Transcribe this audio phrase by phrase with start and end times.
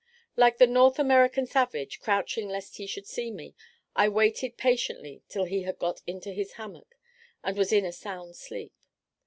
[0.35, 3.53] Like the North American savage, crouching lest he should see me,
[3.95, 6.95] I waited patiently till he had got into his hammock,
[7.43, 8.73] and was in a sound sleep.